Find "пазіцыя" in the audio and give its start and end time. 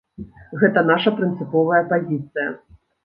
1.93-2.49